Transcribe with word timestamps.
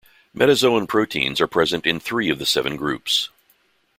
Metazoan 0.35 0.87
proteins 0.89 1.39
are 1.39 1.45
present 1.45 1.85
in 1.85 1.99
three 1.99 2.31
of 2.31 2.39
the 2.39 2.45
seven 2.47 2.75
groups. 2.75 3.29